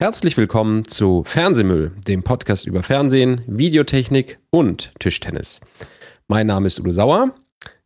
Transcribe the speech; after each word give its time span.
Herzlich 0.00 0.36
willkommen 0.36 0.84
zu 0.84 1.24
Fernsehmüll, 1.26 1.90
dem 2.06 2.22
Podcast 2.22 2.68
über 2.68 2.84
Fernsehen, 2.84 3.40
Videotechnik 3.48 4.38
und 4.50 4.92
Tischtennis. 5.00 5.60
Mein 6.28 6.46
Name 6.46 6.68
ist 6.68 6.78
Udo 6.78 6.92
Sauer. 6.92 7.34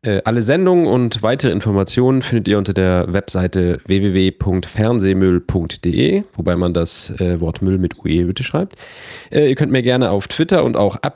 Äh, 0.03 0.21
alle 0.27 0.43
Sendungen 0.43 0.87
und 0.87 1.23
weitere 1.23 1.53
Informationen 1.53 2.21
findet 2.21 2.49
ihr 2.49 2.59
unter 2.59 2.75
der 2.75 3.11
Webseite 3.15 3.81
www.fernsehmüll.de, 3.87 6.25
wobei 6.35 6.57
man 6.57 6.75
das 6.75 7.19
äh, 7.19 7.41
Wort 7.41 7.63
Müll 7.63 7.79
mit 7.79 8.05
UE 8.05 8.27
bitte 8.27 8.43
schreibt. 8.43 8.77
Äh, 9.31 9.49
ihr 9.49 9.55
könnt 9.55 9.73
mir 9.73 9.83
gerne 9.83 10.11
auf 10.11 10.29
Twitter 10.29 10.65
und 10.65 10.77
auch 10.77 10.99
äh, 11.03 11.09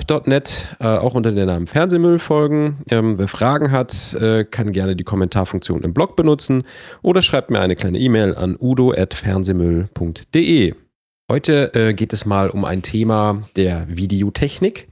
auch 0.80 1.14
unter 1.14 1.32
dem 1.32 1.46
Namen 1.46 1.66
Fernsehmüll 1.66 2.18
folgen. 2.18 2.78
Ähm, 2.88 3.18
wer 3.18 3.28
Fragen 3.28 3.70
hat, 3.70 4.16
kann 4.50 4.72
gerne 4.72 4.96
die 4.96 5.04
Kommentarfunktion 5.04 5.82
im 5.82 5.92
Blog 5.92 6.16
benutzen 6.16 6.62
oder 7.02 7.20
schreibt 7.20 7.50
mir 7.50 7.60
eine 7.60 7.76
kleine 7.76 7.98
E-Mail 7.98 8.34
an 8.34 8.56
udo.fernsehmüll.de. 8.58 10.72
Heute 11.28 11.74
äh, 11.74 11.92
geht 11.92 12.12
es 12.12 12.24
mal 12.24 12.50
um 12.50 12.64
ein 12.64 12.82
Thema 12.82 13.42
der 13.56 13.88
Videotechnik. 13.88 14.86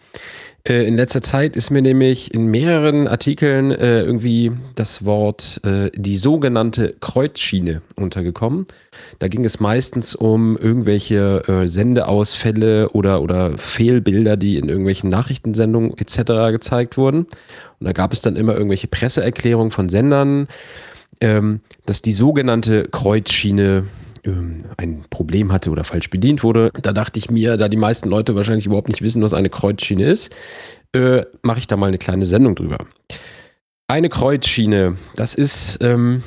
Äh, 0.67 0.85
in 0.85 0.97
letzter 0.97 1.23
Zeit 1.23 1.55
ist 1.55 1.71
mir 1.71 1.81
nämlich 1.81 2.35
in 2.35 2.47
mehreren 2.47 3.07
Artikeln 3.07 3.71
äh, 3.71 4.01
irgendwie 4.01 4.51
das 4.75 5.05
Wort 5.05 5.61
äh, 5.63 5.93
die 5.95 6.17
sogenannte 6.17 6.97
Kreuzschiene 6.99 7.83
untergekommen. 7.95 8.67
Da 9.21 9.29
ging 9.29 9.45
es 9.45 9.61
meistens 9.61 10.17
um 10.17 10.57
irgendwelche 10.57 11.45
äh, 11.47 11.69
Sendeausfälle 11.69 12.89
oder, 12.89 13.23
oder 13.23 13.57
Fehlbilder, 13.57 14.37
die 14.37 14.59
in 14.59 14.69
irgendwelchen 14.69 15.11
Nachrichtensendungen 15.11 15.97
etc. 15.97 16.51
gezeigt 16.51 16.97
wurden. 16.97 17.27
Und 17.79 17.87
da 17.87 17.93
gab 17.93 18.13
es 18.13 18.23
dann 18.23 18.35
immer 18.35 18.55
irgendwelche 18.55 18.89
Presseerklärungen 18.89 19.71
von 19.71 19.89
Sendern, 19.89 20.49
ähm, 21.21 21.61
dass 21.87 22.03
die 22.03 22.11
sogenannte 22.11 22.89
Kreuzschiene 22.91 23.85
ähm, 24.25 24.65
ein 24.77 25.05
Problem 25.11 25.53
hatte 25.53 25.71
oder 25.71 25.85
falsch 25.85 26.11
bedient 26.11 26.43
wurde. 26.43 26.71
Da 26.83 26.93
dachte 26.93 27.19
ich 27.19 27.31
mir, 27.31 27.57
da 27.57 27.69
die 27.69 27.77
meisten 27.77 28.09
Leute 28.09 28.35
wahrscheinlich 28.35 28.67
überhaupt 28.67 28.89
nicht 28.89 29.03
wissen, 29.03 29.23
was 29.23 29.35
eine 29.35 29.51
Kreuzschiene 29.51 30.05
ist, 30.05 30.35
äh, 30.95 31.23
mache 31.43 31.59
ich 31.59 31.67
da 31.67 31.77
mal 31.77 31.89
eine 31.89 31.99
kleine 31.99 32.27
Sendung 32.27 32.55
drüber. 32.55 32.79
Eine 33.89 34.09
Kreuzschiene, 34.09 34.97
das 35.15 35.35
ist 35.35 35.79
ähm, 35.83 36.23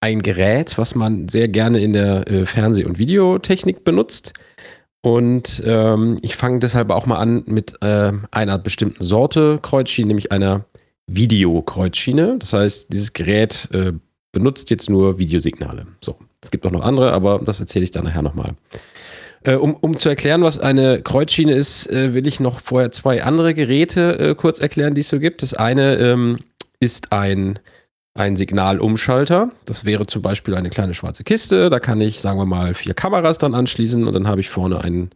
ein 0.00 0.22
Gerät, 0.22 0.78
was 0.78 0.94
man 0.94 1.28
sehr 1.28 1.48
gerne 1.48 1.80
in 1.80 1.92
der 1.92 2.26
äh, 2.28 2.46
Fernseh- 2.46 2.86
und 2.86 2.98
Videotechnik 2.98 3.84
benutzt. 3.84 4.32
Und 5.02 5.62
ähm, 5.66 6.16
ich 6.22 6.36
fange 6.36 6.58
deshalb 6.58 6.90
auch 6.90 7.06
mal 7.06 7.18
an 7.18 7.42
mit 7.46 7.74
äh, 7.82 8.12
einer 8.30 8.58
bestimmten 8.58 9.02
Sorte 9.02 9.58
Kreuzschiene, 9.62 10.08
nämlich 10.08 10.32
einer 10.32 10.64
Videokreuzschiene. 11.06 12.36
Das 12.38 12.52
heißt, 12.52 12.92
dieses 12.92 13.12
Gerät 13.12 13.68
äh, 13.72 13.92
benutzt 14.32 14.70
jetzt 14.70 14.88
nur 14.88 15.18
Videosignale. 15.18 15.86
So, 16.02 16.18
es 16.42 16.50
gibt 16.50 16.66
auch 16.66 16.70
noch 16.70 16.82
andere, 16.82 17.12
aber 17.12 17.40
das 17.44 17.60
erzähle 17.60 17.84
ich 17.84 17.90
dann 17.90 18.04
nachher 18.04 18.22
nochmal. 18.22 18.54
Äh, 19.42 19.54
um, 19.54 19.74
um 19.74 19.96
zu 19.96 20.08
erklären, 20.08 20.42
was 20.42 20.58
eine 20.58 21.02
Kreuzschiene 21.02 21.52
ist, 21.52 21.90
äh, 21.90 22.12
will 22.12 22.26
ich 22.26 22.40
noch 22.40 22.60
vorher 22.60 22.90
zwei 22.90 23.22
andere 23.22 23.54
Geräte 23.54 24.18
äh, 24.18 24.34
kurz 24.34 24.60
erklären, 24.60 24.94
die 24.94 25.00
es 25.00 25.08
so 25.08 25.18
gibt. 25.18 25.42
Das 25.42 25.54
eine 25.54 25.96
ähm, 25.96 26.38
ist 26.78 27.12
ein, 27.12 27.58
ein 28.14 28.36
Signalumschalter. 28.36 29.50
Das 29.64 29.84
wäre 29.84 30.06
zum 30.06 30.20
Beispiel 30.20 30.54
eine 30.54 30.68
kleine 30.68 30.92
schwarze 30.92 31.24
Kiste. 31.24 31.70
Da 31.70 31.80
kann 31.80 32.00
ich, 32.00 32.20
sagen 32.20 32.38
wir 32.38 32.46
mal, 32.46 32.74
vier 32.74 32.92
Kameras 32.92 33.38
dran 33.38 33.54
anschließen 33.54 34.06
und 34.06 34.12
dann 34.12 34.28
habe 34.28 34.40
ich 34.40 34.50
vorne 34.50 34.82
einen 34.82 35.10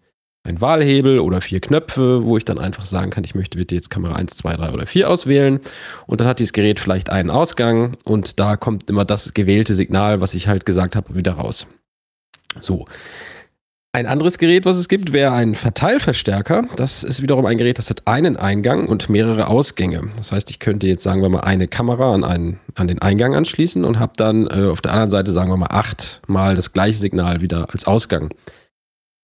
ein 0.45 0.61
Wahlhebel 0.61 1.19
oder 1.21 1.41
vier 1.41 1.61
Knöpfe, 1.61 2.25
wo 2.25 2.37
ich 2.37 2.45
dann 2.45 2.59
einfach 2.59 2.85
sagen 2.85 3.11
kann, 3.11 3.25
ich 3.25 3.35
möchte 3.35 3.57
bitte 3.57 3.75
jetzt 3.75 3.89
Kamera 3.89 4.15
1, 4.15 4.37
2, 4.37 4.57
3 4.57 4.73
oder 4.73 4.87
4 4.87 5.09
auswählen. 5.09 5.61
Und 6.07 6.21
dann 6.21 6.29
hat 6.29 6.39
dieses 6.39 6.53
Gerät 6.53 6.79
vielleicht 6.79 7.11
einen 7.11 7.31
Ausgang 7.31 7.97
und 8.05 8.39
da 8.39 8.57
kommt 8.57 8.91
immer 8.91 9.07
das 9.07 9.33
gewählte 9.33 9.75
Signal, 9.75 10.21
was 10.21 10.35
ich 10.35 10.47
halt 10.47 10.67
gesagt 10.67 10.97
habe, 10.97 11.15
wieder 11.15 11.33
raus. 11.33 11.67
So. 12.61 12.85
Ein 13.93 14.07
anderes 14.07 14.39
Gerät, 14.39 14.65
was 14.65 14.77
es 14.77 14.89
gibt, 14.89 15.13
wäre 15.13 15.33
ein 15.33 15.55
Verteilverstärker. 15.55 16.65
Das 16.77 17.05
ist 17.05 17.23
wiederum 17.23 17.47
ein 17.47 17.57
Gerät, 17.57 17.79
das 17.79 17.91
hat 17.91 18.03
einen 18.07 18.37
Eingang 18.37 18.89
und 18.89 19.09
mehrere 19.09 19.47
Ausgänge. 19.47 20.11
Das 20.17 20.33
heißt, 20.33 20.51
ich 20.51 20.59
könnte 20.59 20.89
jetzt, 20.89 21.05
sagen 21.05 21.23
wir 21.23 21.29
mal, 21.29 21.41
eine 21.41 21.69
Kamera 21.69 22.13
an, 22.13 22.25
einen, 22.25 22.59
an 22.75 22.89
den 22.89 23.01
Eingang 23.01 23.37
anschließen 23.37 23.85
und 23.85 24.01
habe 24.01 24.15
dann 24.17 24.49
äh, 24.49 24.69
auf 24.69 24.81
der 24.81 24.93
anderen 24.93 25.11
Seite, 25.11 25.31
sagen 25.31 25.49
wir 25.49 25.57
mal, 25.57 25.71
achtmal 25.71 26.57
das 26.57 26.73
gleiche 26.73 26.99
Signal 26.99 27.41
wieder 27.41 27.69
als 27.71 27.87
Ausgang. 27.87 28.35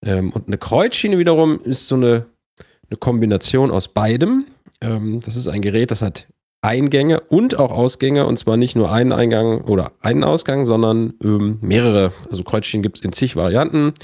Ähm, 0.04 0.30
und 0.32 0.46
eine 0.46 0.58
Kreuzschiene 0.58 1.18
wiederum 1.18 1.60
ist 1.62 1.88
so 1.88 1.94
eine, 1.96 2.26
eine 2.88 2.96
Kombination 2.98 3.70
aus 3.70 3.88
beidem. 3.88 4.46
Ähm, 4.80 5.20
das 5.20 5.36
ist 5.36 5.48
ein 5.48 5.62
Gerät, 5.62 5.90
das 5.90 6.02
hat 6.02 6.26
Eingänge 6.62 7.20
und 7.20 7.58
auch 7.58 7.70
Ausgänge 7.70 8.26
und 8.26 8.36
zwar 8.36 8.56
nicht 8.56 8.76
nur 8.76 8.92
einen 8.92 9.12
Eingang 9.12 9.62
oder 9.62 9.92
einen 10.00 10.24
Ausgang, 10.24 10.66
sondern 10.66 11.14
ähm, 11.22 11.58
mehrere. 11.62 12.12
Also 12.30 12.44
Kreuzschienen 12.44 12.82
gibt 12.82 12.98
es 12.98 13.04
in 13.04 13.12
zig 13.12 13.34
Varianten. 13.36 13.94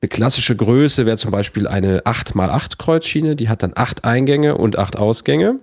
Eine 0.00 0.08
klassische 0.08 0.56
Größe 0.56 1.06
wäre 1.06 1.16
zum 1.16 1.30
Beispiel 1.30 1.68
eine 1.68 2.00
8x8 2.00 2.78
Kreuzschiene, 2.78 3.36
die 3.36 3.48
hat 3.48 3.62
dann 3.62 3.72
acht 3.76 4.04
Eingänge 4.04 4.58
und 4.58 4.78
acht 4.78 4.96
Ausgänge. 4.96 5.60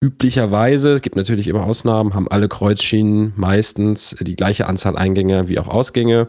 Üblicherweise, 0.00 0.92
es 0.92 1.02
gibt 1.02 1.16
natürlich 1.16 1.48
immer 1.48 1.64
Ausnahmen, 1.64 2.14
haben 2.14 2.28
alle 2.28 2.48
Kreuzschienen 2.48 3.32
meistens 3.36 4.16
die 4.20 4.36
gleiche 4.36 4.66
Anzahl 4.66 4.96
Eingänge 4.96 5.48
wie 5.48 5.58
auch 5.58 5.68
Ausgänge. 5.68 6.28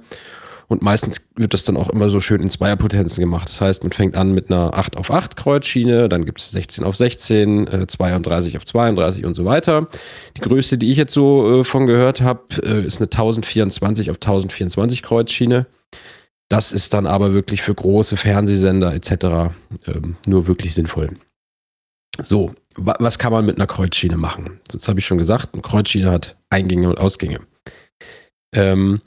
Und 0.67 0.81
meistens 0.81 1.27
wird 1.35 1.53
das 1.53 1.63
dann 1.63 1.77
auch 1.77 1.89
immer 1.89 2.09
so 2.09 2.19
schön 2.19 2.41
in 2.41 2.49
Zweierpotenzen 2.49 3.21
gemacht. 3.21 3.47
Das 3.47 3.61
heißt, 3.61 3.83
man 3.83 3.91
fängt 3.91 4.15
an 4.15 4.33
mit 4.33 4.49
einer 4.49 4.73
8 4.73 4.97
auf 4.97 5.11
8 5.11 5.35
Kreuzschiene, 5.35 6.09
dann 6.09 6.25
gibt 6.25 6.39
es 6.39 6.51
16 6.51 6.83
auf 6.83 6.95
16, 6.95 7.67
äh, 7.67 7.87
32 7.87 8.57
auf 8.57 8.65
32 8.65 9.25
und 9.25 9.35
so 9.35 9.45
weiter. 9.45 9.87
Die 10.37 10.41
größte, 10.41 10.77
die 10.77 10.91
ich 10.91 10.97
jetzt 10.97 11.13
so 11.13 11.61
äh, 11.61 11.63
von 11.63 11.85
gehört 11.85 12.21
habe, 12.21 12.41
äh, 12.63 12.85
ist 12.85 12.97
eine 12.97 13.05
1024 13.05 14.09
auf 14.09 14.17
1024 14.17 15.03
Kreuzschiene. 15.03 15.67
Das 16.49 16.71
ist 16.71 16.93
dann 16.93 17.07
aber 17.07 17.33
wirklich 17.33 17.61
für 17.61 17.73
große 17.73 18.17
Fernsehsender 18.17 18.93
etc. 18.93 19.53
Ähm, 19.87 20.15
nur 20.25 20.47
wirklich 20.47 20.73
sinnvoll. 20.73 21.11
So, 22.21 22.53
wa 22.75 22.95
was 22.99 23.19
kann 23.19 23.33
man 23.33 23.45
mit 23.45 23.57
einer 23.57 23.67
Kreuzschiene 23.67 24.17
machen? 24.17 24.59
Das 24.67 24.87
habe 24.87 24.99
ich 24.99 25.05
schon 25.05 25.17
gesagt, 25.17 25.49
eine 25.53 25.61
Kreuzschiene 25.61 26.11
hat 26.11 26.37
Eingänge 26.49 26.89
und 26.89 26.99
Ausgänge. 26.99 27.41
Ähm, 28.53 29.01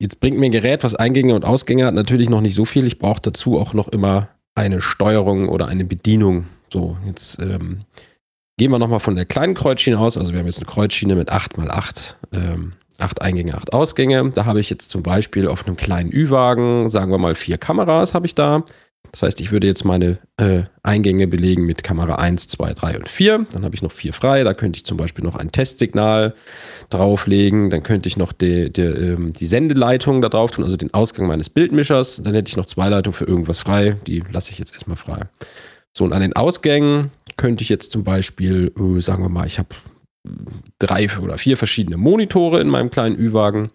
Jetzt 0.00 0.20
bringt 0.20 0.38
mir 0.38 0.46
ein 0.46 0.52
Gerät, 0.52 0.84
was 0.84 0.94
Eingänge 0.94 1.34
und 1.34 1.44
Ausgänge 1.44 1.84
hat, 1.84 1.94
natürlich 1.94 2.28
noch 2.28 2.40
nicht 2.40 2.54
so 2.54 2.64
viel. 2.64 2.86
Ich 2.86 2.98
brauche 2.98 3.20
dazu 3.20 3.58
auch 3.58 3.74
noch 3.74 3.88
immer 3.88 4.28
eine 4.54 4.80
Steuerung 4.80 5.48
oder 5.48 5.66
eine 5.66 5.84
Bedienung. 5.84 6.46
So, 6.72 6.96
jetzt 7.04 7.40
ähm, 7.40 7.80
gehen 8.58 8.70
wir 8.70 8.78
nochmal 8.78 9.00
von 9.00 9.16
der 9.16 9.24
kleinen 9.24 9.54
Kreuzschiene 9.54 9.98
aus. 9.98 10.16
Also 10.16 10.32
wir 10.32 10.38
haben 10.38 10.46
jetzt 10.46 10.58
eine 10.58 10.66
Kreuzschiene 10.66 11.16
mit 11.16 11.32
8x8, 11.32 12.14
ähm, 12.32 12.74
8 12.98 13.22
Eingänge, 13.22 13.54
8 13.54 13.72
Ausgänge. 13.72 14.30
Da 14.34 14.44
habe 14.44 14.60
ich 14.60 14.70
jetzt 14.70 14.90
zum 14.90 15.02
Beispiel 15.02 15.48
auf 15.48 15.66
einem 15.66 15.76
kleinen 15.76 16.12
Ü-Wagen, 16.12 16.88
sagen 16.88 17.10
wir 17.10 17.18
mal 17.18 17.34
vier 17.34 17.58
Kameras 17.58 18.14
habe 18.14 18.26
ich 18.26 18.36
da. 18.36 18.62
Das 19.12 19.22
heißt, 19.22 19.40
ich 19.40 19.52
würde 19.52 19.66
jetzt 19.66 19.84
meine 19.84 20.18
äh, 20.36 20.64
Eingänge 20.82 21.26
belegen 21.26 21.64
mit 21.64 21.82
Kamera 21.82 22.16
1, 22.16 22.48
2, 22.48 22.74
3 22.74 22.98
und 22.98 23.08
4. 23.08 23.46
Dann 23.52 23.64
habe 23.64 23.74
ich 23.74 23.82
noch 23.82 23.92
vier 23.92 24.12
frei. 24.12 24.44
Da 24.44 24.54
könnte 24.54 24.76
ich 24.76 24.84
zum 24.84 24.96
Beispiel 24.96 25.24
noch 25.24 25.36
ein 25.36 25.50
Testsignal 25.50 26.34
drauflegen. 26.90 27.70
Dann 27.70 27.82
könnte 27.82 28.08
ich 28.08 28.16
noch 28.16 28.32
die, 28.32 28.70
die, 28.70 28.82
ähm, 28.82 29.32
die 29.32 29.46
Sendeleitung 29.46 30.20
da 30.20 30.28
drauf 30.28 30.50
tun, 30.50 30.64
also 30.64 30.76
den 30.76 30.92
Ausgang 30.92 31.26
meines 31.26 31.48
Bildmischers. 31.48 32.20
Dann 32.22 32.34
hätte 32.34 32.50
ich 32.50 32.56
noch 32.56 32.66
zwei 32.66 32.88
Leitungen 32.88 33.16
für 33.16 33.24
irgendwas 33.24 33.58
frei. 33.58 33.96
Die 34.06 34.22
lasse 34.30 34.52
ich 34.52 34.58
jetzt 34.58 34.74
erstmal 34.74 34.96
frei. 34.96 35.22
So, 35.96 36.04
und 36.04 36.12
an 36.12 36.20
den 36.20 36.34
Ausgängen 36.34 37.10
könnte 37.36 37.62
ich 37.62 37.68
jetzt 37.68 37.90
zum 37.92 38.04
Beispiel, 38.04 38.72
äh, 38.78 39.00
sagen 39.00 39.22
wir 39.22 39.30
mal, 39.30 39.46
ich 39.46 39.58
habe 39.58 39.70
drei 40.78 41.08
oder 41.18 41.38
vier 41.38 41.56
verschiedene 41.56 41.96
Monitore 41.96 42.60
in 42.60 42.68
meinem 42.68 42.90
kleinen 42.90 43.18
Ü-Wagen. 43.18 43.70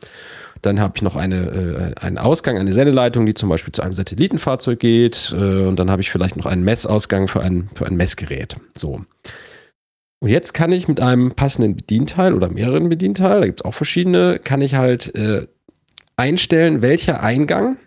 Dann 0.63 0.79
habe 0.79 0.93
ich 0.95 1.01
noch 1.01 1.15
eine, 1.15 1.93
äh, 1.99 2.03
einen 2.03 2.17
Ausgang, 2.17 2.57
eine 2.57 2.73
Sendeleitung, 2.73 3.25
die 3.25 3.33
zum 3.33 3.49
Beispiel 3.49 3.71
zu 3.71 3.83
einem 3.83 3.93
Satellitenfahrzeug 3.93 4.79
geht. 4.79 5.33
Äh, 5.37 5.65
und 5.65 5.77
dann 5.77 5.91
habe 5.91 6.01
ich 6.01 6.09
vielleicht 6.09 6.37
noch 6.37 6.45
einen 6.45 6.63
Messausgang 6.63 7.27
für 7.27 7.41
ein, 7.41 7.69
für 7.75 7.85
ein 7.85 7.95
Messgerät. 7.95 8.55
So. 8.75 9.01
Und 10.19 10.29
jetzt 10.29 10.53
kann 10.53 10.71
ich 10.71 10.87
mit 10.87 11.01
einem 11.01 11.31
passenden 11.31 11.75
Bedienteil 11.75 12.33
oder 12.33 12.49
mehreren 12.49 12.87
Bedienteilen, 12.87 13.41
da 13.41 13.45
gibt 13.45 13.59
es 13.59 13.65
auch 13.65 13.73
verschiedene, 13.73 14.39
kann 14.39 14.61
ich 14.61 14.75
halt 14.75 15.13
äh, 15.15 15.47
einstellen, 16.15 16.81
welcher 16.81 17.21
Eingang 17.21 17.77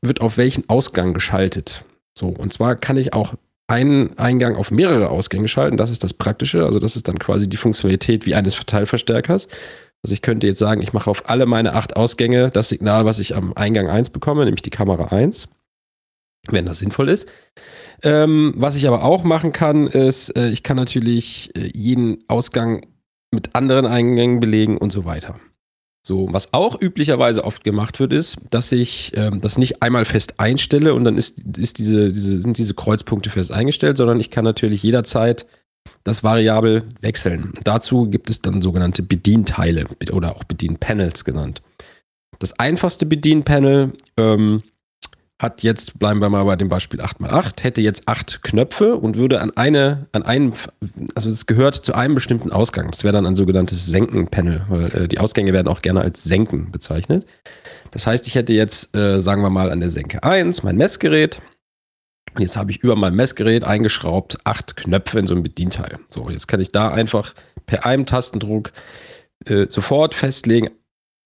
wird 0.00 0.22
auf 0.22 0.38
welchen 0.38 0.68
Ausgang 0.70 1.12
geschaltet. 1.12 1.84
So, 2.18 2.28
und 2.28 2.52
zwar 2.52 2.76
kann 2.76 2.96
ich 2.96 3.12
auch 3.12 3.34
einen 3.66 4.18
Eingang 4.18 4.56
auf 4.56 4.70
mehrere 4.70 5.08
Ausgänge 5.10 5.48
schalten. 5.48 5.76
Das 5.76 5.90
ist 5.90 6.04
das 6.04 6.14
Praktische. 6.14 6.64
Also 6.64 6.78
das 6.78 6.96
ist 6.96 7.08
dann 7.08 7.18
quasi 7.18 7.48
die 7.48 7.56
Funktionalität 7.56 8.26
wie 8.26 8.34
eines 8.34 8.54
Verteilverstärkers. 8.54 9.48
Also 10.02 10.14
ich 10.14 10.22
könnte 10.22 10.46
jetzt 10.46 10.58
sagen, 10.58 10.82
ich 10.82 10.92
mache 10.92 11.08
auf 11.08 11.28
alle 11.28 11.46
meine 11.46 11.74
acht 11.74 11.96
Ausgänge 11.96 12.50
das 12.50 12.68
Signal, 12.68 13.04
was 13.04 13.20
ich 13.20 13.36
am 13.36 13.52
Eingang 13.54 13.88
1 13.88 14.10
bekomme, 14.10 14.44
nämlich 14.44 14.62
die 14.62 14.70
Kamera 14.70 15.16
1, 15.16 15.48
wenn 16.48 16.66
das 16.66 16.80
sinnvoll 16.80 17.08
ist. 17.08 17.28
Ähm, 18.02 18.52
was 18.56 18.74
ich 18.76 18.88
aber 18.88 19.04
auch 19.04 19.22
machen 19.22 19.52
kann, 19.52 19.86
ist, 19.86 20.36
äh, 20.36 20.48
ich 20.48 20.64
kann 20.64 20.76
natürlich 20.76 21.54
äh, 21.54 21.70
jeden 21.72 22.24
Ausgang 22.28 22.84
mit 23.30 23.54
anderen 23.54 23.86
Eingängen 23.86 24.40
belegen 24.40 24.76
und 24.76 24.90
so 24.90 25.04
weiter. 25.04 25.38
So, 26.04 26.26
was 26.32 26.52
auch 26.52 26.80
üblicherweise 26.80 27.44
oft 27.44 27.62
gemacht 27.62 28.00
wird, 28.00 28.12
ist, 28.12 28.38
dass 28.50 28.72
ich 28.72 29.12
ähm, 29.14 29.40
das 29.40 29.56
nicht 29.56 29.82
einmal 29.84 30.04
fest 30.04 30.40
einstelle 30.40 30.94
und 30.94 31.04
dann 31.04 31.16
ist, 31.16 31.56
ist 31.56 31.78
diese, 31.78 32.10
diese, 32.10 32.40
sind 32.40 32.58
diese 32.58 32.74
Kreuzpunkte 32.74 33.30
fest 33.30 33.52
eingestellt, 33.52 33.96
sondern 33.96 34.18
ich 34.18 34.30
kann 34.30 34.44
natürlich 34.44 34.82
jederzeit 34.82 35.46
das 36.04 36.24
variabel 36.24 36.84
wechseln. 37.00 37.52
Dazu 37.64 38.08
gibt 38.08 38.30
es 38.30 38.42
dann 38.42 38.62
sogenannte 38.62 39.02
Bedienteile 39.02 39.86
oder 40.12 40.36
auch 40.36 40.44
Bedienpanels 40.44 41.24
genannt. 41.24 41.62
Das 42.38 42.58
einfachste 42.58 43.06
Bedienpanel 43.06 43.92
ähm, 44.16 44.62
hat 45.42 45.62
jetzt, 45.62 45.98
bleiben 45.98 46.20
wir 46.20 46.30
mal 46.30 46.44
bei 46.44 46.56
dem 46.56 46.68
Beispiel 46.68 47.00
8x8, 47.00 47.62
hätte 47.62 47.80
jetzt 47.80 48.06
acht 48.06 48.42
Knöpfe 48.42 48.94
und 48.94 49.16
würde 49.16 49.40
an 49.40 49.50
eine, 49.56 50.06
an 50.12 50.22
einen, 50.22 50.52
also 51.16 51.30
es 51.30 51.46
gehört 51.46 51.74
zu 51.74 51.94
einem 51.94 52.14
bestimmten 52.14 52.52
Ausgang. 52.52 52.90
Das 52.92 53.02
wäre 53.02 53.12
dann 53.12 53.26
ein 53.26 53.34
sogenanntes 53.34 53.86
Senken-Panel, 53.86 54.64
weil 54.68 54.84
äh, 54.92 55.08
die 55.08 55.18
Ausgänge 55.18 55.52
werden 55.52 55.66
auch 55.68 55.82
gerne 55.82 56.00
als 56.00 56.22
Senken 56.22 56.70
bezeichnet. 56.70 57.26
Das 57.90 58.06
heißt, 58.06 58.26
ich 58.28 58.36
hätte 58.36 58.52
jetzt, 58.52 58.96
äh, 58.96 59.20
sagen 59.20 59.42
wir 59.42 59.50
mal, 59.50 59.70
an 59.70 59.80
der 59.80 59.90
Senke 59.90 60.22
1 60.22 60.62
mein 60.62 60.76
Messgerät. 60.76 61.42
Jetzt 62.38 62.56
habe 62.56 62.70
ich 62.70 62.78
über 62.78 62.96
mein 62.96 63.14
Messgerät 63.14 63.64
eingeschraubt 63.64 64.38
acht 64.44 64.76
Knöpfe 64.76 65.18
in 65.18 65.26
so 65.26 65.34
ein 65.34 65.42
Bedienteil. 65.42 65.98
So, 66.08 66.30
jetzt 66.30 66.48
kann 66.48 66.60
ich 66.60 66.72
da 66.72 66.88
einfach 66.88 67.34
per 67.66 67.84
einem 67.84 68.06
Tastendruck 68.06 68.72
äh, 69.46 69.66
sofort 69.68 70.14
festlegen, 70.14 70.70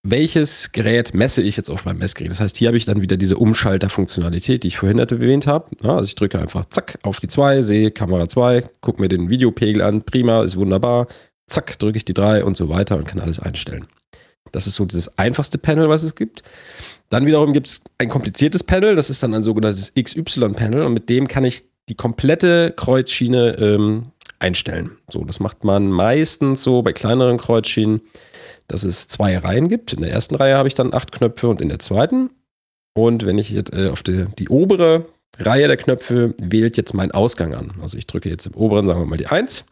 welches 0.02 0.72
Gerät 0.72 1.14
messe 1.14 1.42
ich 1.42 1.56
jetzt 1.56 1.70
auf 1.70 1.84
meinem 1.84 1.98
Messgerät. 1.98 2.30
Das 2.30 2.40
heißt, 2.40 2.56
hier 2.56 2.68
habe 2.68 2.76
ich 2.76 2.84
dann 2.84 3.02
wieder 3.02 3.16
diese 3.16 3.36
Umschalterfunktionalität, 3.38 4.62
die 4.62 4.68
ich 4.68 4.78
vorhin 4.78 4.98
erwähnt 4.98 5.46
habe. 5.46 5.70
Ja, 5.82 5.96
also 5.96 6.06
ich 6.06 6.14
drücke 6.14 6.38
einfach 6.38 6.64
zack 6.66 6.98
auf 7.02 7.18
die 7.18 7.28
2, 7.28 7.62
sehe 7.62 7.90
Kamera 7.90 8.28
2, 8.28 8.64
gucke 8.80 9.00
mir 9.00 9.08
den 9.08 9.28
Videopegel 9.28 9.82
an, 9.82 10.02
prima, 10.02 10.42
ist 10.42 10.56
wunderbar. 10.56 11.08
Zack, 11.48 11.78
drücke 11.78 11.98
ich 11.98 12.04
die 12.04 12.14
3 12.14 12.44
und 12.44 12.56
so 12.56 12.68
weiter 12.68 12.96
und 12.96 13.06
kann 13.06 13.20
alles 13.20 13.40
einstellen. 13.40 13.86
Das 14.52 14.66
ist 14.66 14.74
so 14.74 14.84
das 14.84 15.18
einfachste 15.18 15.58
Panel, 15.58 15.88
was 15.88 16.02
es 16.02 16.14
gibt. 16.14 16.42
Dann 17.08 17.26
wiederum 17.26 17.52
gibt 17.52 17.68
es 17.68 17.82
ein 17.98 18.08
kompliziertes 18.08 18.64
Panel, 18.64 18.96
das 18.96 19.10
ist 19.10 19.22
dann 19.22 19.34
ein 19.34 19.42
sogenanntes 19.42 19.92
XY-Panel 19.94 20.82
und 20.82 20.92
mit 20.92 21.08
dem 21.08 21.28
kann 21.28 21.44
ich 21.44 21.64
die 21.88 21.94
komplette 21.94 22.72
Kreuzschiene 22.76 23.56
ähm, 23.58 24.06
einstellen. 24.40 24.90
So, 25.08 25.24
das 25.24 25.38
macht 25.38 25.62
man 25.62 25.88
meistens 25.90 26.62
so 26.62 26.82
bei 26.82 26.92
kleineren 26.92 27.38
Kreuzschienen 27.38 28.00
dass 28.68 28.84
es 28.84 29.08
zwei 29.08 29.38
Reihen 29.38 29.68
gibt. 29.68 29.92
In 29.92 30.02
der 30.02 30.10
ersten 30.10 30.34
Reihe 30.34 30.56
habe 30.56 30.68
ich 30.68 30.74
dann 30.74 30.94
acht 30.94 31.12
Knöpfe 31.12 31.48
und 31.48 31.60
in 31.60 31.68
der 31.68 31.78
zweiten. 31.78 32.30
Und 32.94 33.26
wenn 33.26 33.38
ich 33.38 33.50
jetzt 33.50 33.74
äh, 33.74 33.88
auf 33.90 34.02
die, 34.02 34.26
die 34.38 34.48
obere 34.48 35.06
Reihe 35.38 35.66
der 35.66 35.76
Knöpfe 35.76 36.34
wählt 36.38 36.76
jetzt 36.76 36.94
meinen 36.94 37.10
Ausgang 37.10 37.54
an. 37.54 37.72
Also 37.82 37.98
ich 37.98 38.06
drücke 38.06 38.28
jetzt 38.28 38.46
im 38.46 38.54
oberen, 38.54 38.86
sagen 38.86 39.00
wir 39.00 39.06
mal 39.06 39.16
die 39.16 39.26
1. 39.26 39.64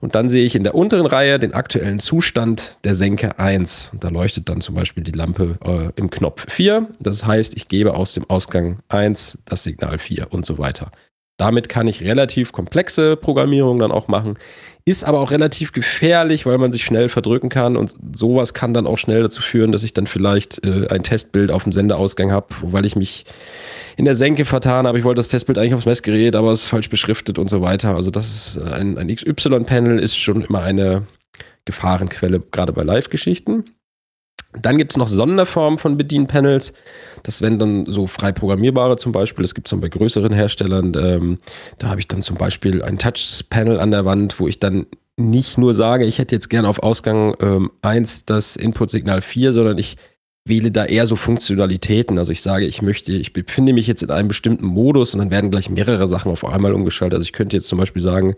Und 0.00 0.14
dann 0.14 0.28
sehe 0.28 0.44
ich 0.44 0.56
in 0.56 0.64
der 0.64 0.74
unteren 0.74 1.06
Reihe 1.06 1.38
den 1.38 1.54
aktuellen 1.54 2.00
Zustand 2.00 2.78
der 2.84 2.94
Senke 2.94 3.38
1. 3.38 3.92
da 4.00 4.08
leuchtet 4.08 4.48
dann 4.48 4.60
zum 4.60 4.74
Beispiel 4.74 5.04
die 5.04 5.12
Lampe 5.12 5.58
äh, 5.64 6.00
im 6.00 6.10
Knopf 6.10 6.46
4. 6.50 6.88
Das 6.98 7.24
heißt, 7.24 7.56
ich 7.56 7.68
gebe 7.68 7.94
aus 7.94 8.14
dem 8.14 8.28
Ausgang 8.28 8.80
1 8.88 9.38
das 9.44 9.62
Signal 9.62 9.98
4 9.98 10.32
und 10.32 10.44
so 10.44 10.58
weiter. 10.58 10.90
Damit 11.38 11.68
kann 11.68 11.86
ich 11.86 12.02
relativ 12.02 12.52
komplexe 12.52 13.14
Programmierung 13.14 13.78
dann 13.78 13.92
auch 13.92 14.08
machen. 14.08 14.38
Ist 14.86 15.04
aber 15.04 15.20
auch 15.20 15.32
relativ 15.32 15.72
gefährlich, 15.72 16.46
weil 16.46 16.56
man 16.58 16.72
sich 16.72 16.82
schnell 16.82 17.08
verdrücken 17.10 17.50
kann 17.50 17.76
und 17.76 17.94
sowas 18.14 18.54
kann 18.54 18.72
dann 18.72 18.86
auch 18.86 18.96
schnell 18.96 19.22
dazu 19.22 19.42
führen, 19.42 19.70
dass 19.70 19.82
ich 19.82 19.92
dann 19.92 20.06
vielleicht 20.06 20.64
äh, 20.64 20.88
ein 20.88 21.02
Testbild 21.02 21.50
auf 21.50 21.64
dem 21.64 21.72
Sendeausgang 21.72 22.32
habe, 22.32 22.46
weil 22.62 22.86
ich 22.86 22.96
mich 22.96 23.26
in 23.96 24.04
der 24.04 24.14
Senke 24.14 24.44
vertan 24.44 24.86
habe. 24.86 24.98
Ich 24.98 25.04
wollte 25.04 25.20
das 25.20 25.28
Testbild 25.28 25.58
eigentlich 25.58 25.74
aufs 25.74 25.86
Messgerät, 25.86 26.36
aber 26.36 26.52
es 26.52 26.62
ist 26.62 26.68
falsch 26.68 26.90
beschriftet 26.90 27.38
und 27.38 27.48
so 27.48 27.62
weiter. 27.62 27.96
Also 27.96 28.10
das 28.10 28.56
ist 28.56 28.62
ein, 28.62 28.98
ein 28.98 29.14
XY-Panel 29.14 29.98
ist 29.98 30.16
schon 30.16 30.42
immer 30.42 30.62
eine 30.62 31.02
Gefahrenquelle, 31.64 32.40
gerade 32.40 32.72
bei 32.72 32.82
Live-Geschichten. 32.82 33.64
Dann 34.60 34.78
gibt 34.78 34.92
es 34.92 34.96
noch 34.96 35.08
Sonderformen 35.08 35.78
von 35.78 35.96
Bedienpanels. 35.96 36.72
Das 37.22 37.42
werden 37.42 37.58
dann 37.58 37.86
so 37.86 38.06
frei 38.06 38.32
programmierbare 38.32 38.96
zum 38.96 39.12
Beispiel. 39.12 39.42
Das 39.42 39.54
gibt 39.54 39.66
es 39.66 39.70
dann 39.70 39.80
bei 39.80 39.88
größeren 39.88 40.32
Herstellern. 40.32 40.92
Ähm, 40.96 41.38
da 41.78 41.88
habe 41.88 42.00
ich 42.00 42.08
dann 42.08 42.22
zum 42.22 42.36
Beispiel 42.36 42.82
ein 42.82 42.98
Touch-Panel 42.98 43.80
an 43.80 43.90
der 43.90 44.04
Wand, 44.04 44.38
wo 44.40 44.48
ich 44.48 44.60
dann 44.60 44.86
nicht 45.16 45.58
nur 45.58 45.74
sage, 45.74 46.04
ich 46.04 46.18
hätte 46.18 46.34
jetzt 46.34 46.48
gerne 46.48 46.68
auf 46.68 46.82
Ausgang 46.82 47.34
ähm, 47.40 47.70
1 47.82 48.26
das 48.26 48.56
Input-Signal 48.56 49.22
4, 49.22 49.52
sondern 49.52 49.78
ich 49.78 49.96
wähle 50.48 50.70
da 50.70 50.84
eher 50.84 51.06
so 51.06 51.16
Funktionalitäten. 51.16 52.18
Also 52.18 52.32
ich 52.32 52.42
sage, 52.42 52.66
ich 52.66 52.82
möchte, 52.82 53.12
ich 53.12 53.32
befinde 53.32 53.72
mich 53.72 53.86
jetzt 53.86 54.02
in 54.02 54.10
einem 54.10 54.28
bestimmten 54.28 54.66
Modus 54.66 55.14
und 55.14 55.20
dann 55.20 55.30
werden 55.30 55.50
gleich 55.50 55.70
mehrere 55.70 56.06
Sachen 56.06 56.30
auf 56.30 56.44
einmal 56.44 56.72
umgeschaltet. 56.72 57.14
Also 57.14 57.24
ich 57.24 57.32
könnte 57.32 57.56
jetzt 57.56 57.68
zum 57.68 57.78
Beispiel 57.78 58.02
sagen, 58.02 58.34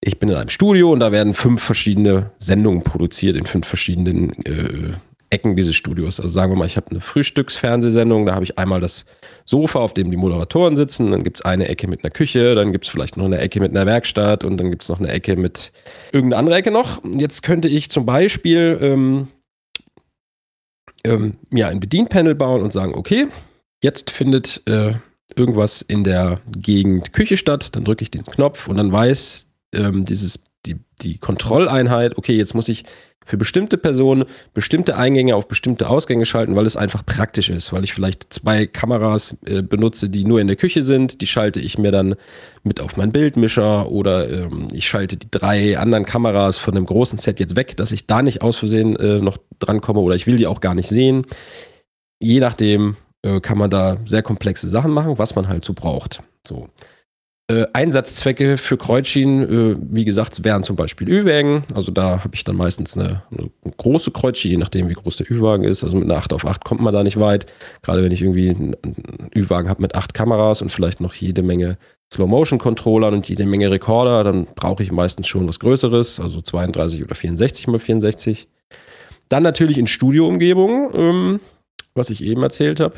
ich 0.00 0.18
bin 0.18 0.28
in 0.28 0.36
einem 0.36 0.50
Studio 0.50 0.92
und 0.92 1.00
da 1.00 1.12
werden 1.12 1.34
fünf 1.34 1.62
verschiedene 1.62 2.30
Sendungen 2.38 2.82
produziert 2.82 3.36
in 3.36 3.46
fünf 3.46 3.66
verschiedenen 3.66 4.32
äh, 4.44 4.92
Ecken 5.30 5.56
dieses 5.56 5.74
Studios. 5.74 6.20
Also 6.20 6.32
sagen 6.32 6.52
wir 6.52 6.56
mal, 6.56 6.66
ich 6.66 6.76
habe 6.76 6.90
eine 6.90 7.00
Frühstücksfernsehsendung, 7.00 8.26
da 8.26 8.34
habe 8.34 8.44
ich 8.44 8.58
einmal 8.58 8.80
das 8.80 9.04
Sofa, 9.44 9.80
auf 9.80 9.94
dem 9.94 10.10
die 10.10 10.16
Moderatoren 10.16 10.76
sitzen, 10.76 11.10
dann 11.10 11.24
gibt 11.24 11.38
es 11.38 11.44
eine 11.44 11.68
Ecke 11.68 11.88
mit 11.88 12.04
einer 12.04 12.10
Küche, 12.10 12.54
dann 12.54 12.70
gibt 12.70 12.84
es 12.84 12.90
vielleicht 12.90 13.16
noch 13.16 13.24
eine 13.24 13.38
Ecke 13.38 13.60
mit 13.60 13.70
einer 13.70 13.86
Werkstatt 13.86 14.44
und 14.44 14.58
dann 14.58 14.70
gibt 14.70 14.82
es 14.82 14.88
noch 14.88 15.00
eine 15.00 15.08
Ecke 15.08 15.36
mit 15.36 15.72
irgendeiner 16.12 16.38
andere 16.38 16.56
Ecke 16.56 16.70
noch. 16.70 17.02
Jetzt 17.16 17.42
könnte 17.42 17.68
ich 17.68 17.90
zum 17.90 18.06
Beispiel 18.06 18.78
ähm, 18.80 19.28
ähm, 21.04 21.36
mir 21.50 21.68
ein 21.68 21.80
Bedienpanel 21.80 22.34
bauen 22.34 22.62
und 22.62 22.72
sagen, 22.72 22.94
okay, 22.94 23.28
jetzt 23.82 24.10
findet 24.10 24.62
äh, 24.66 24.94
irgendwas 25.36 25.82
in 25.82 26.04
der 26.04 26.40
Gegend 26.50 27.12
Küche 27.12 27.36
statt, 27.36 27.74
dann 27.76 27.84
drücke 27.84 28.02
ich 28.02 28.10
diesen 28.10 28.26
Knopf 28.26 28.68
und 28.68 28.76
dann 28.76 28.92
weiß 28.92 29.48
ähm, 29.74 30.04
dieses, 30.04 30.44
die, 30.66 30.76
die 31.02 31.18
Kontrolleinheit, 31.18 32.16
okay, 32.16 32.36
jetzt 32.36 32.54
muss 32.54 32.68
ich 32.68 32.84
für 33.24 33.38
bestimmte 33.38 33.78
Personen 33.78 34.24
bestimmte 34.52 34.96
Eingänge 34.96 35.34
auf 35.34 35.48
bestimmte 35.48 35.88
Ausgänge 35.88 36.26
schalten, 36.26 36.56
weil 36.56 36.66
es 36.66 36.76
einfach 36.76 37.04
praktisch 37.06 37.48
ist, 37.48 37.72
weil 37.72 37.84
ich 37.84 37.94
vielleicht 37.94 38.32
zwei 38.32 38.66
Kameras 38.66 39.38
äh, 39.46 39.62
benutze, 39.62 40.10
die 40.10 40.24
nur 40.24 40.40
in 40.40 40.46
der 40.46 40.56
Küche 40.56 40.82
sind, 40.82 41.20
die 41.20 41.26
schalte 41.26 41.60
ich 41.60 41.78
mir 41.78 41.90
dann 41.90 42.16
mit 42.62 42.80
auf 42.80 42.96
meinen 42.96 43.12
Bildmischer 43.12 43.90
oder 43.90 44.30
ähm, 44.30 44.68
ich 44.72 44.86
schalte 44.86 45.16
die 45.16 45.30
drei 45.30 45.78
anderen 45.78 46.04
Kameras 46.04 46.58
von 46.58 46.74
dem 46.74 46.86
großen 46.86 47.18
Set 47.18 47.40
jetzt 47.40 47.56
weg, 47.56 47.76
dass 47.76 47.92
ich 47.92 48.06
da 48.06 48.22
nicht 48.22 48.42
aus 48.42 48.58
Versehen 48.58 48.96
äh, 48.96 49.20
noch 49.20 49.38
drankomme 49.58 50.00
oder 50.00 50.16
ich 50.16 50.26
will 50.26 50.36
die 50.36 50.46
auch 50.46 50.60
gar 50.60 50.74
nicht 50.74 50.88
sehen. 50.88 51.26
Je 52.20 52.40
nachdem 52.40 52.96
äh, 53.22 53.40
kann 53.40 53.58
man 53.58 53.70
da 53.70 53.96
sehr 54.04 54.22
komplexe 54.22 54.68
Sachen 54.68 54.92
machen, 54.92 55.18
was 55.18 55.34
man 55.34 55.48
halt 55.48 55.64
so 55.64 55.72
braucht. 55.72 56.22
So. 56.46 56.68
Äh, 57.46 57.66
Einsatzzwecke 57.74 58.56
für 58.56 58.78
Kreuzschienen, 58.78 59.42
äh, 59.42 59.76
wie 59.78 60.06
gesagt, 60.06 60.44
wären 60.44 60.62
zum 60.62 60.76
Beispiel 60.76 61.10
Ü-Wägen. 61.10 61.64
Also 61.74 61.92
da 61.92 62.24
habe 62.24 62.34
ich 62.34 62.42
dann 62.42 62.56
meistens 62.56 62.96
eine, 62.96 63.22
eine, 63.30 63.50
große 63.76 64.12
Kreuzschiene, 64.12 64.52
je 64.52 64.58
nachdem 64.58 64.88
wie 64.88 64.94
groß 64.94 65.18
der 65.18 65.30
Ü-Wagen 65.30 65.64
ist. 65.64 65.84
Also 65.84 65.98
mit 65.98 66.10
einer 66.10 66.18
8 66.18 66.32
auf 66.32 66.46
8 66.46 66.64
kommt 66.64 66.80
man 66.80 66.94
da 66.94 67.02
nicht 67.02 67.20
weit. 67.20 67.44
Gerade 67.82 68.02
wenn 68.02 68.12
ich 68.12 68.22
irgendwie 68.22 68.48
einen 68.48 68.74
Ü-Wagen 69.36 69.68
habe 69.68 69.82
mit 69.82 69.94
8 69.94 70.14
Kameras 70.14 70.62
und 70.62 70.72
vielleicht 70.72 71.02
noch 71.02 71.12
jede 71.12 71.42
Menge 71.42 71.76
Slow-Motion-Controllern 72.14 73.12
und 73.12 73.28
jede 73.28 73.44
Menge 73.44 73.70
Rekorder, 73.70 74.24
dann 74.24 74.46
brauche 74.54 74.82
ich 74.82 74.90
meistens 74.90 75.28
schon 75.28 75.46
was 75.46 75.60
Größeres, 75.60 76.20
also 76.20 76.40
32 76.40 77.04
oder 77.04 77.14
64 77.14 77.66
mal 77.66 77.78
64. 77.78 78.48
Dann 79.28 79.42
natürlich 79.42 79.76
in 79.76 79.86
Studioumgebungen, 79.86 80.90
ähm, 80.94 81.40
was 81.94 82.08
ich 82.08 82.24
eben 82.24 82.42
erzählt 82.42 82.80
habe. 82.80 82.94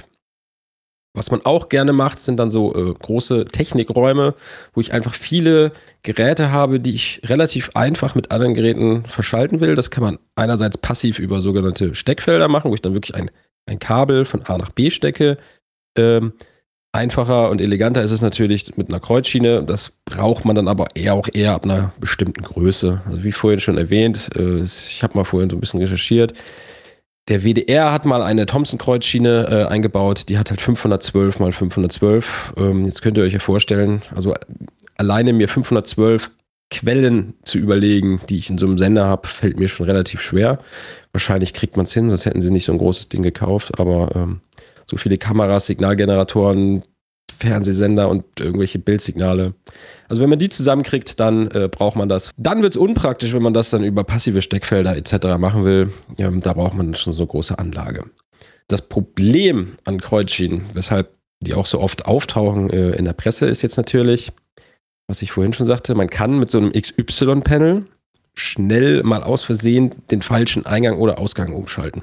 Was 1.17 1.31
man 1.31 1.41
auch 1.45 1.71
gerne 1.71 1.95
macht, 1.95 2.19
sind 2.19 2.37
dann 2.37 2.51
so 2.51 2.75
äh, 2.75 2.93
große 2.93 3.47
Technikräume, 3.47 4.35
wo 4.75 4.81
ich 4.83 4.93
einfach 4.93 5.15
viele 5.15 5.73
Geräte 6.03 6.53
habe, 6.53 6.79
die 6.79 6.95
ich 6.95 7.23
relativ 7.25 7.71
einfach 7.75 8.15
mit 8.15 8.31
anderen 8.31 8.53
Geräten 8.53 9.05
verschalten 9.07 9.61
will. 9.61 9.75
Das 9.75 9.91
kann 9.91 10.05
man 10.05 10.19
einerseits 10.35 10.77
passiv 10.77 11.19
über 11.19 11.41
sogenannte 11.41 11.95
Steckfelder 11.95 12.49
machen, 12.49 12.71
wo 12.71 12.75
ich 12.75 12.83
dann 12.83 12.93
wirklich 12.93 13.15
ein, 13.15 13.31
ein 13.65 13.79
Kabel 13.79 14.27
von 14.27 14.43
A 14.43 14.59
nach 14.59 14.71
B 14.73 14.91
stecke. 14.91 15.39
Ähm, 15.97 16.35
einfacher 16.93 17.49
und 17.49 17.63
eleganter 17.63 18.03
ist 18.03 18.11
es 18.11 18.21
natürlich 18.21 18.77
mit 18.77 18.91
einer 18.91 19.01
Kreuzschiene. 19.01 19.63
Das 19.65 19.97
braucht 20.05 20.45
man 20.45 20.55
dann 20.55 20.69
aber 20.69 20.89
eher 20.95 21.15
auch 21.15 21.29
eher 21.33 21.53
ab 21.53 21.65
einer 21.65 21.95
bestimmten 21.99 22.43
Größe. 22.43 23.01
Also 23.07 23.25
wie 23.25 23.33
vorhin 23.33 23.61
schon 23.61 23.79
erwähnt, 23.79 24.29
äh, 24.37 24.61
ich 24.61 25.03
habe 25.03 25.17
mal 25.17 25.25
vorhin 25.25 25.49
so 25.49 25.57
ein 25.57 25.61
bisschen 25.61 25.81
recherchiert. 25.81 26.35
Der 27.29 27.43
WDR 27.43 27.93
hat 27.93 28.05
mal 28.05 28.23
eine 28.23 28.47
Thomson-Kreuzschiene 28.47 29.49
äh, 29.51 29.73
eingebaut, 29.73 30.29
die 30.29 30.39
hat 30.39 30.51
halt 30.51 30.61
512 30.61 31.41
mal 31.41 31.53
512. 31.53 32.55
Ähm, 32.57 32.85
jetzt 32.85 33.03
könnt 33.03 33.19
ihr 33.19 33.25
euch 33.25 33.33
ja 33.33 33.41
vorstellen, 33.41 34.03
also 34.15 34.33
alleine 34.97 35.33
mir 35.33 35.49
512 35.49 36.31
Quellen 36.71 37.35
zu 37.45 37.59
überlegen, 37.59 38.21
die 38.29 38.39
ich 38.39 38.51
in 38.51 38.59
so 38.59 38.67
einem 38.67 38.79
Sender 38.79 39.07
habe, 39.07 39.27
fällt 39.27 39.59
mir 39.59 39.69
schon 39.69 39.87
relativ 39.87 40.21
schwer. 40.21 40.59
Wahrscheinlich 41.13 41.53
kriegt 41.53 41.77
man 41.77 41.87
es 41.87 41.93
hin, 41.93 42.09
sonst 42.09 42.27
hätten 42.27 42.43
sie 42.43 42.51
nicht 42.53 42.65
so 42.65 42.73
ein 42.73 42.79
großes 42.79 43.09
Ding 43.09 43.23
gekauft, 43.23 43.79
aber 43.79 44.11
ähm, 44.15 44.41
so 44.89 44.97
viele 44.97 45.19
Kameras, 45.19 45.67
Signalgeneratoren, 45.67 46.83
Fernsehsender 47.37 48.09
und 48.09 48.25
irgendwelche 48.41 48.79
Bildsignale. 48.79 49.55
Also 50.09 50.23
wenn 50.23 50.31
man 50.31 50.39
die 50.39 50.49
zusammenkriegt, 50.49 51.19
dann 51.21 51.51
äh, 51.51 51.69
braucht 51.71 51.97
man 51.97 52.09
das. 52.09 52.31
Dann 52.37 52.63
wird 52.63 52.75
es 52.75 52.77
unpraktisch, 52.77 53.33
wenn 53.33 53.43
man 53.43 53.55
das 53.55 53.71
dann 53.71 53.85
über 53.85 54.05
passive 54.05 54.43
Steckfelder 54.43 54.97
etc. 54.97 55.39
machen 55.39 55.65
will. 55.65 55.93
Ja, 56.19 56.31
da 56.31 56.53
braucht 56.53 56.75
man 56.75 56.95
schon 56.95 57.13
so 57.13 57.27
große 57.27 57.59
Anlage. 57.59 58.05
Das 58.69 58.83
Problem 58.83 59.77
an 59.85 60.01
Kreuzschienen, 60.01 60.67
weshalb 60.73 61.15
die 61.41 61.55
auch 61.55 61.67
so 61.67 61.81
oft 61.81 62.07
auftauchen 62.07 62.71
äh, 62.71 62.91
in 62.93 63.05
der 63.05 63.13
Presse, 63.13 63.47
ist 63.47 63.63
jetzt 63.63 63.77
natürlich, 63.77 64.33
was 65.07 65.23
ich 65.23 65.33
vorhin 65.33 65.53
schon 65.53 65.67
sagte, 65.67 65.95
man 65.95 66.11
kann 66.11 66.39
mit 66.39 66.51
so 66.51 66.59
einem 66.59 66.73
XY-Panel 66.73 67.87
schnell 68.35 69.03
mal 69.03 69.23
aus 69.23 69.45
Versehen 69.45 69.95
den 70.11 70.23
falschen 70.23 70.67
Eingang 70.67 70.99
oder 70.99 71.19
Ausgang 71.19 71.53
umschalten. 71.53 72.03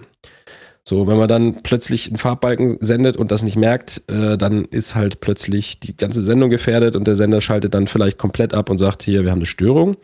So, 0.86 1.08
wenn 1.08 1.18
man 1.18 1.30
dann 1.30 1.64
plötzlich 1.64 2.08
einen 2.08 2.18
Farbbalken 2.18 2.78
sendet 2.82 3.16
und 3.16 3.32
das 3.32 3.42
nicht 3.44 3.56
merkt, 3.56 4.04
äh, 4.10 4.38
dann 4.38 4.66
ist 4.66 4.96
halt 4.96 5.22
plötzlich 5.22 5.80
die 5.80 5.96
ganze 5.96 6.22
Sendung 6.22 6.50
gefährdet 6.50 6.98
und 6.98 7.08
der 7.08 7.16
Sender 7.16 7.40
schaltet 7.40 7.74
dann 7.74 7.88
vielleicht 7.88 8.18
komplett 8.18 8.54
ab 8.54 8.70
und 8.70 8.80
sagt, 8.80 9.04
hier, 9.04 9.24
wir 9.24 9.32
haben 9.32 9.40
eine 9.40 9.46
Störung. 9.46 9.96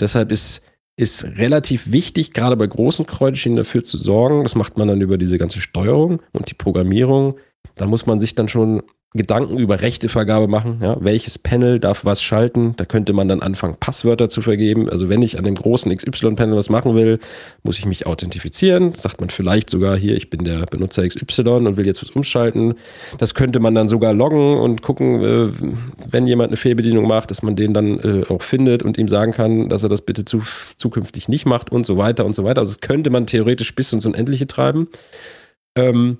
Deshalb 0.00 0.32
ist, 0.32 0.62
ist 0.96 1.24
relativ 1.38 1.92
wichtig, 1.92 2.32
gerade 2.32 2.56
bei 2.56 2.66
großen 2.66 3.06
Kreuzschienen 3.06 3.56
dafür 3.56 3.84
zu 3.84 3.96
sorgen, 3.96 4.42
das 4.42 4.56
macht 4.56 4.76
man 4.76 4.88
dann 4.88 5.00
über 5.00 5.18
diese 5.18 5.38
ganze 5.38 5.60
Steuerung 5.60 6.20
und 6.32 6.50
die 6.50 6.54
Programmierung. 6.54 7.36
Da 7.76 7.86
muss 7.86 8.06
man 8.06 8.18
sich 8.18 8.34
dann 8.34 8.48
schon 8.48 8.82
Gedanken 9.16 9.58
über 9.58 9.80
Rechtevergabe 9.80 10.48
machen. 10.48 10.80
Ja, 10.82 10.96
welches 10.98 11.38
Panel 11.38 11.78
darf 11.78 12.04
was 12.04 12.20
schalten? 12.20 12.74
Da 12.76 12.84
könnte 12.84 13.12
man 13.12 13.28
dann 13.28 13.42
anfangen, 13.42 13.76
Passwörter 13.78 14.28
zu 14.28 14.42
vergeben. 14.42 14.90
Also 14.90 15.08
wenn 15.08 15.22
ich 15.22 15.38
an 15.38 15.44
dem 15.44 15.54
großen 15.54 15.96
XY-Panel 15.96 16.56
was 16.56 16.68
machen 16.68 16.96
will, 16.96 17.20
muss 17.62 17.78
ich 17.78 17.86
mich 17.86 18.06
authentifizieren. 18.06 18.92
Sagt 18.94 19.20
man 19.20 19.30
vielleicht 19.30 19.70
sogar 19.70 19.96
hier, 19.96 20.16
ich 20.16 20.30
bin 20.30 20.42
der 20.42 20.66
Benutzer 20.66 21.06
XY 21.06 21.42
und 21.42 21.76
will 21.76 21.86
jetzt 21.86 22.02
was 22.02 22.10
umschalten. 22.10 22.74
Das 23.18 23.34
könnte 23.34 23.60
man 23.60 23.76
dann 23.76 23.88
sogar 23.88 24.12
loggen 24.12 24.58
und 24.58 24.82
gucken, 24.82 25.22
äh, 25.22 25.52
wenn 26.10 26.26
jemand 26.26 26.48
eine 26.48 26.56
Fehlbedienung 26.56 27.06
macht, 27.06 27.30
dass 27.30 27.42
man 27.42 27.54
den 27.54 27.72
dann 27.72 28.00
äh, 28.00 28.24
auch 28.28 28.42
findet 28.42 28.82
und 28.82 28.98
ihm 28.98 29.06
sagen 29.06 29.30
kann, 29.30 29.68
dass 29.68 29.84
er 29.84 29.88
das 29.88 30.02
bitte 30.02 30.24
zu, 30.24 30.42
zukünftig 30.76 31.28
nicht 31.28 31.46
macht 31.46 31.70
und 31.70 31.86
so 31.86 31.96
weiter 31.96 32.24
und 32.24 32.34
so 32.34 32.42
weiter. 32.42 32.62
Also 32.62 32.72
das 32.72 32.80
könnte 32.80 33.10
man 33.10 33.26
theoretisch 33.26 33.76
bis 33.76 33.92
ins 33.92 34.06
Unendliche 34.06 34.48
treiben. 34.48 34.88
Ähm, 35.76 36.18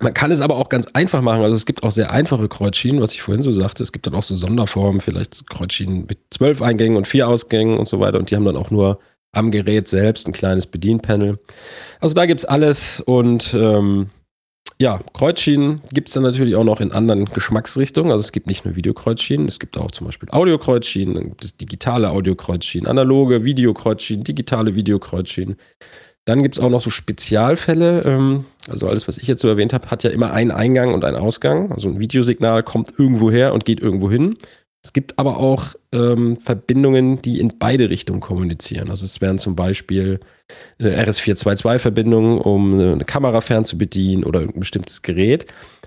man 0.00 0.14
kann 0.14 0.30
es 0.30 0.40
aber 0.40 0.56
auch 0.56 0.68
ganz 0.68 0.86
einfach 0.88 1.20
machen. 1.22 1.42
Also 1.42 1.54
es 1.54 1.66
gibt 1.66 1.82
auch 1.82 1.90
sehr 1.90 2.10
einfache 2.10 2.48
Kreuzschienen, 2.48 3.00
was 3.00 3.12
ich 3.12 3.22
vorhin 3.22 3.42
so 3.42 3.52
sagte. 3.52 3.82
Es 3.82 3.92
gibt 3.92 4.06
dann 4.06 4.14
auch 4.14 4.22
so 4.22 4.34
Sonderformen, 4.34 5.00
vielleicht 5.00 5.48
Kreuzschienen 5.48 6.06
mit 6.08 6.18
zwölf 6.30 6.62
Eingängen 6.62 6.96
und 6.96 7.06
vier 7.06 7.28
Ausgängen 7.28 7.78
und 7.78 7.86
so 7.86 8.00
weiter. 8.00 8.18
Und 8.18 8.30
die 8.30 8.36
haben 8.36 8.44
dann 8.44 8.56
auch 8.56 8.70
nur 8.70 8.98
am 9.32 9.50
Gerät 9.50 9.88
selbst 9.88 10.26
ein 10.26 10.32
kleines 10.32 10.66
Bedienpanel. 10.66 11.38
Also 12.00 12.14
da 12.14 12.26
gibt 12.26 12.40
es 12.40 12.44
alles. 12.46 13.00
Und 13.00 13.54
ähm, 13.54 14.10
ja, 14.80 15.00
Kreuzschienen 15.12 15.80
gibt 15.92 16.08
es 16.08 16.14
dann 16.14 16.24
natürlich 16.24 16.56
auch 16.56 16.64
noch 16.64 16.80
in 16.80 16.92
anderen 16.92 17.26
Geschmacksrichtungen. 17.26 18.10
Also 18.10 18.24
es 18.24 18.32
gibt 18.32 18.46
nicht 18.46 18.64
nur 18.64 18.74
Videokreuzschienen, 18.74 19.46
es 19.46 19.60
gibt 19.60 19.78
auch 19.78 19.90
zum 19.90 20.06
Beispiel 20.06 20.28
Audiokreuzschienen, 20.30 21.14
dann 21.14 21.28
gibt 21.28 21.44
es 21.44 21.56
digitale 21.56 22.10
Audiokreuzschienen, 22.10 22.88
analoge 22.88 23.44
Videokreuzschienen, 23.44 24.24
digitale 24.24 24.74
Videokreuzschienen. 24.74 25.56
Dann 26.24 26.42
gibt 26.42 26.56
es 26.56 26.62
auch 26.62 26.70
noch 26.70 26.80
so 26.80 26.90
Spezialfälle. 26.90 28.02
Ähm, 28.02 28.44
also 28.68 28.88
alles, 28.88 29.08
was 29.08 29.18
ich 29.18 29.26
jetzt 29.26 29.42
so 29.42 29.48
erwähnt 29.48 29.72
habe, 29.72 29.90
hat 29.90 30.04
ja 30.04 30.10
immer 30.10 30.32
einen 30.32 30.52
Eingang 30.52 30.94
und 30.94 31.04
einen 31.04 31.16
Ausgang. 31.16 31.72
Also 31.72 31.88
ein 31.88 31.98
Videosignal 31.98 32.62
kommt 32.62 32.94
irgendwo 32.96 33.30
her 33.30 33.52
und 33.52 33.64
geht 33.64 33.80
irgendwo 33.80 34.10
hin. 34.10 34.36
Es 34.84 34.92
gibt 34.92 35.18
aber 35.18 35.36
auch 35.36 35.74
ähm, 35.92 36.38
Verbindungen, 36.40 37.22
die 37.22 37.38
in 37.38 37.58
beide 37.58 37.88
Richtungen 37.88 38.20
kommunizieren. 38.20 38.90
Also 38.90 39.04
es 39.04 39.20
wären 39.20 39.38
zum 39.38 39.54
Beispiel 39.54 40.18
eine 40.78 41.00
RS422-Verbindung, 41.04 42.40
um 42.40 42.74
eine 42.74 43.04
Kamera 43.04 43.40
fern 43.40 43.64
zu 43.64 43.78
bedienen 43.78 44.24
oder 44.24 44.40
ein 44.40 44.58
bestimmtes 44.58 45.02
Gerät. 45.02 45.46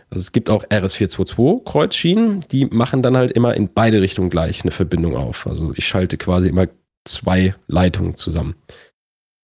Also 0.09 0.21
es 0.21 0.31
gibt 0.31 0.49
auch 0.49 0.63
RS422-Kreuzschienen, 0.65 2.41
die 2.51 2.65
machen 2.65 3.01
dann 3.01 3.17
halt 3.17 3.33
immer 3.33 3.53
in 3.55 3.69
beide 3.73 4.01
Richtungen 4.01 4.29
gleich 4.29 4.61
eine 4.61 4.71
Verbindung 4.71 5.17
auf. 5.17 5.45
Also 5.45 5.73
ich 5.75 5.85
schalte 5.85 6.17
quasi 6.17 6.47
immer 6.47 6.67
zwei 7.03 7.53
Leitungen 7.67 8.15
zusammen 8.15 8.55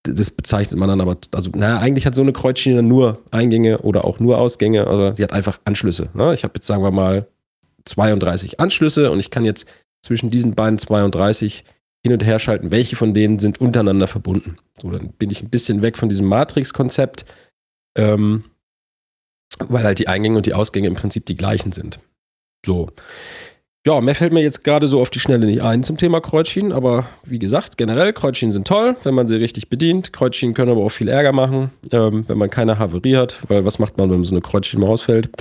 das 0.03 0.31
bezeichnet 0.31 0.79
man 0.79 0.89
dann 0.89 1.01
aber, 1.01 1.17
also 1.33 1.51
naja, 1.51 1.79
eigentlich 1.79 2.05
hat 2.05 2.15
so 2.15 2.21
eine 2.21 2.33
Kreuzschiene 2.33 2.81
nur 2.81 3.19
Eingänge 3.31 3.79
oder 3.79 4.05
auch 4.05 4.19
nur 4.19 4.37
Ausgänge, 4.37 4.87
also 4.87 5.15
sie 5.15 5.23
hat 5.23 5.33
einfach 5.33 5.59
Anschlüsse. 5.65 6.09
Ne? 6.13 6.33
Ich 6.33 6.43
habe 6.43 6.53
jetzt, 6.55 6.67
sagen 6.67 6.83
wir 6.83 6.91
mal, 6.91 7.27
32 7.85 8.59
Anschlüsse 8.59 9.11
und 9.11 9.19
ich 9.19 9.29
kann 9.29 9.45
jetzt 9.45 9.67
zwischen 10.01 10.29
diesen 10.29 10.55
beiden 10.55 10.79
32 10.79 11.63
hin 12.03 12.13
und 12.13 12.25
her 12.25 12.39
schalten, 12.39 12.71
welche 12.71 12.95
von 12.95 13.13
denen 13.13 13.39
sind 13.39 13.61
untereinander 13.61 14.07
verbunden. 14.07 14.57
So, 14.81 14.89
dann 14.89 15.09
bin 15.13 15.29
ich 15.29 15.43
ein 15.43 15.49
bisschen 15.49 15.83
weg 15.83 15.97
von 15.97 16.09
diesem 16.09 16.25
Matrix-Konzept, 16.25 17.25
ähm, 17.95 18.45
weil 19.59 19.83
halt 19.83 19.99
die 19.99 20.07
Eingänge 20.07 20.37
und 20.37 20.47
die 20.47 20.55
Ausgänge 20.55 20.87
im 20.87 20.95
Prinzip 20.95 21.25
die 21.27 21.35
gleichen 21.35 21.71
sind. 21.71 21.99
So. 22.65 22.89
Ja, 23.83 23.99
mehr 23.99 24.13
fällt 24.13 24.31
mir 24.31 24.43
jetzt 24.43 24.63
gerade 24.63 24.87
so 24.87 25.01
auf 25.01 25.09
die 25.09 25.19
Schnelle 25.19 25.47
nicht 25.47 25.63
ein 25.63 25.81
zum 25.81 25.97
Thema 25.97 26.21
Kreuzschienen, 26.21 26.71
aber 26.71 27.07
wie 27.23 27.39
gesagt, 27.39 27.79
generell 27.79 28.13
Kreuzschienen 28.13 28.53
sind 28.53 28.67
toll, 28.67 28.95
wenn 29.01 29.15
man 29.15 29.27
sie 29.27 29.37
richtig 29.37 29.69
bedient. 29.69 30.13
Kreuzschienen 30.13 30.53
können 30.53 30.69
aber 30.69 30.81
auch 30.81 30.91
viel 30.91 31.07
Ärger 31.07 31.33
machen, 31.33 31.71
ähm, 31.91 32.25
wenn 32.27 32.37
man 32.37 32.51
keine 32.51 32.77
Havarie 32.77 33.17
hat, 33.17 33.39
weil 33.47 33.65
was 33.65 33.79
macht 33.79 33.97
man, 33.97 34.11
wenn 34.11 34.23
so 34.23 34.35
eine 34.35 34.41
Kreuzschiene 34.41 34.85
mal 34.85 34.91
ausfällt? 34.91 35.31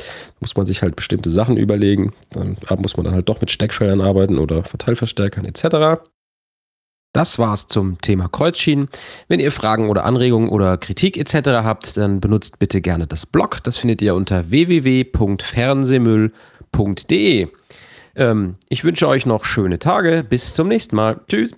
Muss 0.41 0.57
man 0.57 0.65
sich 0.65 0.81
halt 0.81 0.97
bestimmte 0.97 1.29
Sachen 1.29 1.59
überlegen. 1.59 2.15
Dann 2.33 2.57
muss 2.79 2.97
man 2.97 3.05
dann 3.05 3.13
halt 3.13 3.29
doch 3.29 3.43
mit 3.43 3.51
Steckfeldern 3.51 4.01
arbeiten 4.01 4.39
oder 4.39 4.65
Verteilverstärkern 4.65 5.45
etc. 5.45 6.01
Das 7.13 7.39
war's 7.39 7.69
zum 7.69 8.01
Thema 8.01 8.29
Kreuzschienen. 8.29 8.89
Wenn 9.29 9.41
ihr 9.41 9.53
Fragen 9.53 9.91
oder 9.91 10.07
Anregungen 10.07 10.49
oder 10.49 10.79
Kritik 10.79 11.19
etc. 11.19 11.51
habt, 11.63 11.99
dann 11.99 12.23
benutzt 12.23 12.59
bitte 12.59 12.81
gerne 12.81 13.07
das 13.07 13.27
Blog. 13.27 13.63
Das 13.65 13.77
findet 13.77 14.01
ihr 14.01 14.15
unter 14.15 14.51
www.fernsehmüll.de. 14.51 17.49
Ähm, 18.17 18.57
ich 18.69 18.85
wünsche 18.85 19.09
euch 19.09 19.27
noch 19.27 19.45
schöne 19.45 19.79
Tage. 19.79 20.25
Bis 20.29 20.55
zum 20.55 20.69
nächsten 20.69 20.97
Mal. 20.97 21.21
Tschüss. 21.27 21.55